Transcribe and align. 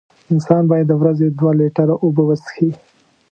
انسان 0.33 0.63
باید 0.71 0.85
د 0.89 0.93
ورځې 1.01 1.27
دوه 1.39 1.51
لېټره 1.59 1.95
اوبه 2.03 2.23
وڅیښي. 2.25 2.69